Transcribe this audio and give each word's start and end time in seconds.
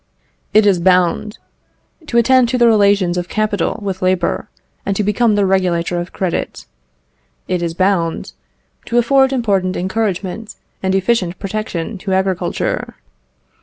It 0.51 0.65
is 0.65 0.79
bound 0.79 1.37
"To 2.07 2.17
attend 2.17 2.49
to 2.49 2.57
the 2.57 2.65
relations 2.65 3.19
of 3.19 3.29
capital 3.29 3.77
with 3.83 4.01
labour, 4.01 4.49
and 4.83 4.95
to 4.95 5.03
become 5.03 5.35
the 5.35 5.45
regulator 5.45 5.99
of 5.99 6.11
credit." 6.11 6.65
It 7.47 7.61
is 7.61 7.75
bound 7.75 8.33
"To 8.85 8.97
afford 8.97 9.31
important 9.31 9.77
encouragement 9.77 10.55
and 10.81 10.95
efficient 10.95 11.37
protection 11.37 11.99
to 11.99 12.13
agriculture." 12.13 12.95